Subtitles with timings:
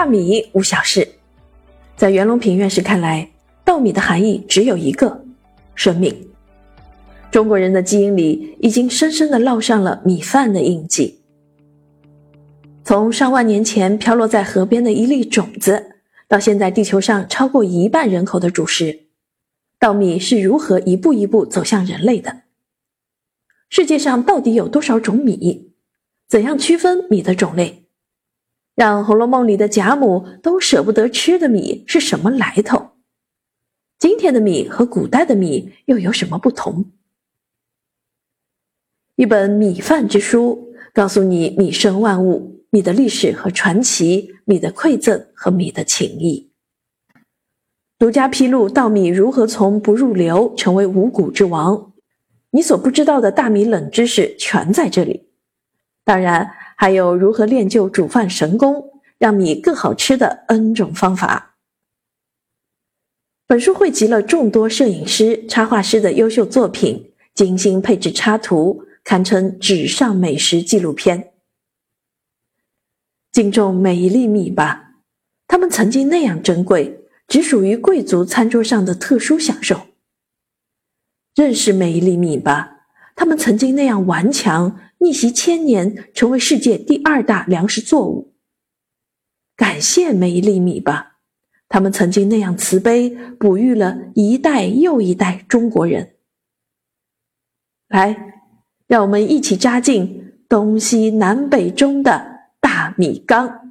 [0.00, 1.06] 大米无小事。
[1.94, 3.32] 在袁隆平院士看来，
[3.66, 5.26] 稻米的含义只有一个：
[5.74, 6.26] 生命。
[7.30, 11.20] 中国人的基因里已经深深的烙上了米饭的印记。
[12.82, 15.96] 从上万年前飘落在河边的一粒种子，
[16.26, 19.00] 到现在地球上超过一半人口的主食，
[19.78, 22.44] 稻米是如何一步一步走向人类的？
[23.68, 25.74] 世界上到底有多少种米？
[26.26, 27.84] 怎样区分米的种类？
[28.80, 32.92] 让《红楼梦》里的贾母都舍不得吃的米是什么来头？
[33.98, 36.86] 今天的米和古代的米又有什么不同？
[39.16, 46.50] 一本米饭之书，告诉你米生万物，米的历史和传奇，米的馈赠和米的情谊。
[47.98, 51.92] 独家披露稻米如何从不入流成为五谷之王，
[52.52, 55.28] 你所不知道的大米冷知识全在这里。
[56.02, 61.56] 当然，还有如何练就煮饭神功，让米更好吃的 N 种方法。
[63.46, 68.86] 本书汇集了众多摄影师、插画师的优秀作品，精心配置插图。
[69.04, 71.34] 堪称纸上美食纪录片。
[73.30, 74.94] 敬重每一粒米吧，
[75.46, 79.88] 它们曾经那样珍贵，只属于贵族餐桌上的特殊享受。
[81.34, 82.79] 认识每一粒米吧，
[83.20, 88.32] 他们曾经那样顽强，逆袭千年，成为世界第二大粮食作物。
[89.54, 91.18] 感谢每一粒米吧，
[91.68, 96.14] 他们曾经那样慈悲，哺育了一代又一代中国人。
[97.88, 98.16] 来。
[98.86, 103.69] 让我们一起扎进东西南北中的大米缸。